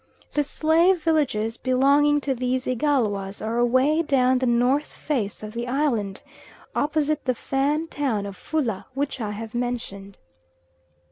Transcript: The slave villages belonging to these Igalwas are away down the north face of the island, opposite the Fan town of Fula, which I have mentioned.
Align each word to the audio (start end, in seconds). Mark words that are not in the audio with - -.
The 0.33 0.43
slave 0.43 1.03
villages 1.03 1.57
belonging 1.57 2.21
to 2.21 2.33
these 2.33 2.65
Igalwas 2.65 3.39
are 3.39 3.59
away 3.59 4.01
down 4.01 4.39
the 4.39 4.47
north 4.47 4.87
face 4.87 5.43
of 5.43 5.53
the 5.53 5.67
island, 5.67 6.23
opposite 6.75 7.25
the 7.25 7.35
Fan 7.35 7.87
town 7.87 8.25
of 8.25 8.35
Fula, 8.35 8.85
which 8.95 9.21
I 9.21 9.29
have 9.29 9.53
mentioned. 9.53 10.17